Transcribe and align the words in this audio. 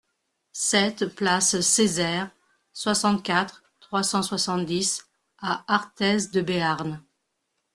sept 0.53 1.05
place 1.15 1.61
Cezaire, 1.61 2.31
soixante-quatre, 2.73 3.61
trois 3.79 4.01
cent 4.01 4.23
soixante-dix 4.23 5.05
à 5.37 5.63
Arthez-de-Béarn 5.71 7.03